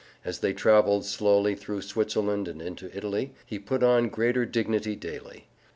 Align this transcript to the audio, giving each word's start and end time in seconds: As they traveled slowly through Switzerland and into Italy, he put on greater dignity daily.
As 0.25 0.39
they 0.39 0.51
traveled 0.51 1.05
slowly 1.05 1.53
through 1.53 1.83
Switzerland 1.83 2.47
and 2.47 2.59
into 2.59 2.89
Italy, 2.97 3.35
he 3.45 3.59
put 3.59 3.83
on 3.83 4.09
greater 4.09 4.47
dignity 4.47 4.95
daily. 4.95 5.47